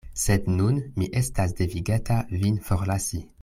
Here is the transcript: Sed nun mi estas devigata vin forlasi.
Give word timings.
Sed 0.19 0.47
nun 0.53 0.79
mi 1.01 1.09
estas 1.21 1.53
devigata 1.61 2.19
vin 2.37 2.59
forlasi. 2.71 3.23